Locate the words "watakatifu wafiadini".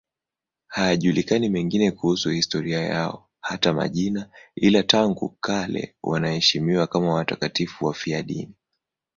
7.13-8.53